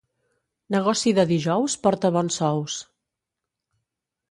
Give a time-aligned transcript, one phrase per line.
[0.75, 2.81] Negoci de dijous porta bons sous.